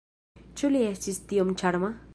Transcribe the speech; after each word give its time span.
Ĉu 0.61 0.71
li 0.77 0.81
estis 0.87 1.21
tiom 1.33 1.57
ĉarma? 1.63 1.97